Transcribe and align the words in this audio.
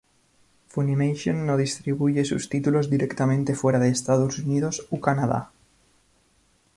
Funimation 0.67 1.45
no 1.45 1.57
distribuye 1.57 2.25
sus 2.25 2.49
títulos 2.49 2.89
directamente 2.89 3.53
fuera 3.53 3.77
de 3.77 3.89
Estados 3.89 4.39
Unidos 4.39 4.87
u 4.89 4.99
Canadá. 4.99 5.51